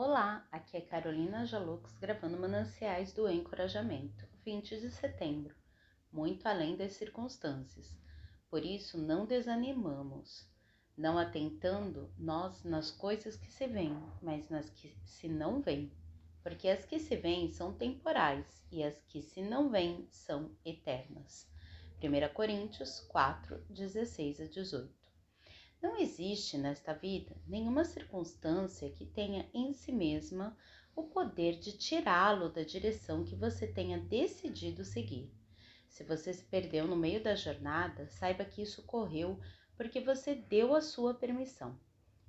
Olá, 0.00 0.46
aqui 0.52 0.76
é 0.76 0.80
Carolina 0.80 1.44
Jalux 1.44 1.92
gravando 1.98 2.38
Mananciais 2.38 3.12
do 3.12 3.28
Encorajamento, 3.28 4.28
20 4.44 4.78
de 4.78 4.92
setembro, 4.92 5.56
muito 6.12 6.46
além 6.46 6.76
das 6.76 6.92
circunstâncias. 6.92 7.98
Por 8.48 8.64
isso 8.64 8.96
não 8.96 9.26
desanimamos, 9.26 10.48
não 10.96 11.18
atentando 11.18 12.14
nós 12.16 12.62
nas 12.62 12.92
coisas 12.92 13.34
que 13.34 13.50
se 13.50 13.66
veem, 13.66 14.00
mas 14.22 14.48
nas 14.48 14.70
que 14.70 14.96
se 15.04 15.26
não 15.26 15.60
veem. 15.60 15.90
Porque 16.44 16.68
as 16.68 16.84
que 16.84 17.00
se 17.00 17.16
veem 17.16 17.50
são 17.52 17.74
temporais 17.74 18.46
e 18.70 18.84
as 18.84 18.96
que 19.08 19.20
se 19.20 19.42
não 19.42 19.68
veem 19.68 20.06
são 20.12 20.56
eternas. 20.64 21.50
1 22.00 22.32
Coríntios 22.34 23.00
4, 23.00 23.64
16 23.68 24.42
a 24.42 24.44
18. 24.44 24.97
Não 25.80 25.96
existe 25.96 26.58
nesta 26.58 26.92
vida 26.92 27.36
nenhuma 27.46 27.84
circunstância 27.84 28.90
que 28.90 29.06
tenha 29.06 29.48
em 29.54 29.72
si 29.72 29.92
mesma 29.92 30.56
o 30.94 31.04
poder 31.04 31.60
de 31.60 31.78
tirá-lo 31.78 32.48
da 32.48 32.64
direção 32.64 33.24
que 33.24 33.36
você 33.36 33.66
tenha 33.66 33.98
decidido 33.98 34.84
seguir. 34.84 35.32
Se 35.88 36.02
você 36.02 36.34
se 36.34 36.44
perdeu 36.44 36.86
no 36.86 36.96
meio 36.96 37.22
da 37.22 37.36
jornada, 37.36 38.08
saiba 38.08 38.44
que 38.44 38.60
isso 38.62 38.80
ocorreu 38.80 39.38
porque 39.76 40.00
você 40.00 40.34
deu 40.34 40.74
a 40.74 40.80
sua 40.80 41.14
permissão. 41.14 41.78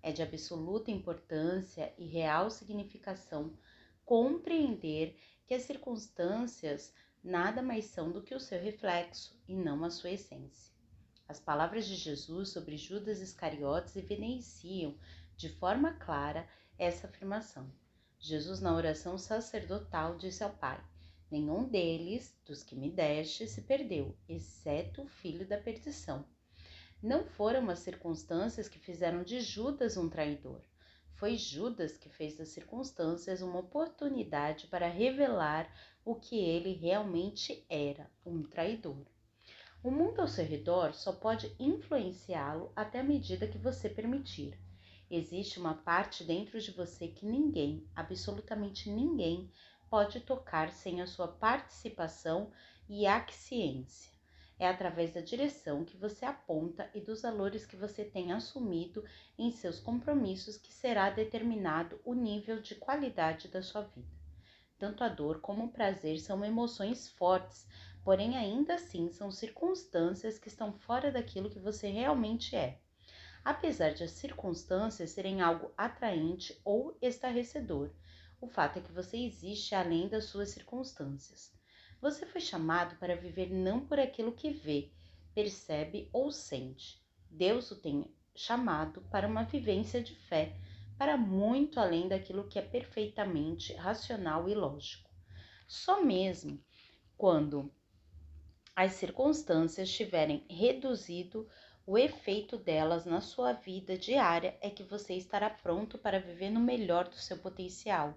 É 0.00 0.12
de 0.12 0.22
absoluta 0.22 0.92
importância 0.92 1.92
e 1.98 2.06
real 2.06 2.48
significação 2.48 3.58
compreender 4.04 5.16
que 5.46 5.54
as 5.54 5.62
circunstâncias 5.62 6.94
nada 7.22 7.60
mais 7.60 7.86
são 7.86 8.12
do 8.12 8.22
que 8.22 8.34
o 8.34 8.40
seu 8.40 8.60
reflexo 8.60 9.40
e 9.48 9.54
não 9.56 9.84
a 9.84 9.90
sua 9.90 10.10
essência. 10.10 10.71
As 11.32 11.40
palavras 11.40 11.86
de 11.86 11.96
Jesus 11.96 12.50
sobre 12.50 12.76
Judas 12.76 13.18
Iscariotes 13.18 13.96
evidenciam 13.96 14.94
de 15.34 15.48
forma 15.48 15.94
clara 15.94 16.46
essa 16.78 17.06
afirmação. 17.06 17.72
Jesus, 18.18 18.60
na 18.60 18.76
oração 18.76 19.16
sacerdotal, 19.16 20.18
disse 20.18 20.44
ao 20.44 20.50
Pai: 20.50 20.78
Nenhum 21.30 21.66
deles, 21.66 22.38
dos 22.44 22.62
que 22.62 22.76
me 22.76 22.90
deste, 22.90 23.48
se 23.48 23.62
perdeu, 23.62 24.14
exceto 24.28 25.04
o 25.04 25.08
filho 25.08 25.48
da 25.48 25.56
perdição. 25.56 26.22
Não 27.02 27.24
foram 27.24 27.70
as 27.70 27.78
circunstâncias 27.78 28.68
que 28.68 28.78
fizeram 28.78 29.22
de 29.22 29.40
Judas 29.40 29.96
um 29.96 30.10
traidor. 30.10 30.60
Foi 31.14 31.38
Judas 31.38 31.96
que 31.96 32.10
fez 32.10 32.36
das 32.36 32.50
circunstâncias 32.50 33.40
uma 33.40 33.60
oportunidade 33.60 34.66
para 34.66 34.86
revelar 34.86 35.66
o 36.04 36.14
que 36.14 36.36
ele 36.38 36.74
realmente 36.74 37.64
era, 37.70 38.10
um 38.22 38.42
traidor. 38.42 39.06
O 39.84 39.90
mundo 39.90 40.20
ao 40.20 40.28
seu 40.28 40.44
redor 40.44 40.94
só 40.94 41.12
pode 41.12 41.56
influenciá-lo 41.58 42.70
até 42.76 43.00
a 43.00 43.04
medida 43.04 43.48
que 43.48 43.58
você 43.58 43.88
permitir. 43.88 44.56
Existe 45.10 45.58
uma 45.58 45.74
parte 45.74 46.22
dentro 46.22 46.60
de 46.60 46.70
você 46.70 47.08
que 47.08 47.26
ninguém, 47.26 47.84
absolutamente 47.92 48.88
ninguém, 48.88 49.50
pode 49.90 50.20
tocar 50.20 50.70
sem 50.70 51.02
a 51.02 51.06
sua 51.06 51.26
participação 51.26 52.52
e 52.88 53.06
aquiescência. 53.06 54.12
É 54.56 54.68
através 54.68 55.14
da 55.14 55.20
direção 55.20 55.84
que 55.84 55.96
você 55.96 56.24
aponta 56.24 56.88
e 56.94 57.00
dos 57.00 57.22
valores 57.22 57.66
que 57.66 57.74
você 57.74 58.04
tem 58.04 58.30
assumido 58.30 59.04
em 59.36 59.50
seus 59.50 59.80
compromissos 59.80 60.56
que 60.56 60.72
será 60.72 61.10
determinado 61.10 62.00
o 62.04 62.14
nível 62.14 62.62
de 62.62 62.76
qualidade 62.76 63.48
da 63.48 63.60
sua 63.60 63.82
vida. 63.82 64.22
Tanto 64.78 65.02
a 65.02 65.08
dor 65.08 65.40
como 65.40 65.64
o 65.64 65.72
prazer 65.72 66.20
são 66.20 66.44
emoções 66.44 67.08
fortes, 67.08 67.66
porém 68.04 68.36
ainda 68.36 68.74
assim 68.74 69.10
são 69.12 69.30
circunstâncias 69.30 70.38
que 70.38 70.48
estão 70.48 70.72
fora 70.72 71.10
daquilo 71.10 71.50
que 71.50 71.58
você 71.58 71.88
realmente 71.88 72.56
é. 72.56 72.78
Apesar 73.44 73.92
de 73.92 74.04
as 74.04 74.12
circunstâncias 74.12 75.10
serem 75.10 75.40
algo 75.40 75.72
atraente 75.76 76.60
ou 76.64 76.96
estarrecedor, 77.00 77.90
o 78.40 78.46
fato 78.46 78.78
é 78.78 78.82
que 78.82 78.92
você 78.92 79.16
existe 79.16 79.74
além 79.74 80.08
das 80.08 80.24
suas 80.26 80.50
circunstâncias. 80.50 81.52
Você 82.00 82.26
foi 82.26 82.40
chamado 82.40 82.96
para 82.96 83.16
viver 83.16 83.50
não 83.50 83.86
por 83.86 84.00
aquilo 84.00 84.32
que 84.32 84.50
vê, 84.50 84.90
percebe 85.34 86.08
ou 86.12 86.30
sente. 86.30 87.00
Deus 87.30 87.70
o 87.70 87.76
tem 87.76 88.04
chamado 88.34 89.00
para 89.02 89.28
uma 89.28 89.44
vivência 89.44 90.02
de 90.02 90.14
fé, 90.14 90.56
para 90.98 91.16
muito 91.16 91.78
além 91.78 92.08
daquilo 92.08 92.48
que 92.48 92.58
é 92.58 92.62
perfeitamente 92.62 93.72
racional 93.74 94.48
e 94.48 94.54
lógico. 94.54 95.10
Só 95.68 96.02
mesmo 96.02 96.62
quando 97.16 97.72
as 98.74 98.92
circunstâncias 98.92 99.90
tiverem 99.90 100.44
reduzido 100.48 101.46
o 101.84 101.98
efeito 101.98 102.56
delas 102.56 103.04
na 103.04 103.20
sua 103.20 103.52
vida 103.52 103.98
diária, 103.98 104.56
é 104.60 104.70
que 104.70 104.82
você 104.82 105.14
estará 105.14 105.50
pronto 105.50 105.98
para 105.98 106.20
viver 106.20 106.48
no 106.48 106.60
melhor 106.60 107.08
do 107.08 107.16
seu 107.16 107.36
potencial. 107.38 108.16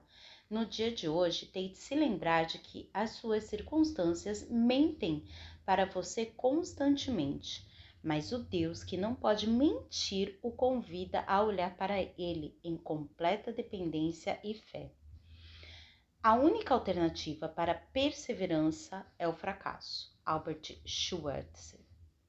No 0.49 0.65
dia 0.65 0.91
de 0.91 1.09
hoje, 1.09 1.47
tente 1.47 1.77
se 1.77 1.95
lembrar 1.95 2.45
de 2.45 2.59
que 2.59 2.89
as 2.93 3.11
suas 3.11 3.45
circunstâncias 3.45 4.47
mentem 4.49 5.25
para 5.65 5.85
você 5.85 6.27
constantemente, 6.27 7.67
mas 8.03 8.31
o 8.31 8.37
Deus 8.37 8.83
que 8.83 8.95
não 8.95 9.15
pode 9.15 9.49
mentir 9.49 10.37
o 10.43 10.51
convida 10.51 11.23
a 11.25 11.41
olhar 11.43 11.75
para 11.75 11.99
ele 11.99 12.55
em 12.63 12.77
completa 12.77 13.51
dependência 13.51 14.39
e 14.43 14.53
fé. 14.53 14.91
A 16.21 16.35
única 16.35 16.73
alternativa 16.73 17.49
para 17.49 17.71
a 17.71 17.75
perseverança 17.75 19.05
é 19.17 19.27
o 19.27 19.33
fracasso. 19.33 20.14
Albert 20.25 20.73
Schwartz. 20.85 21.75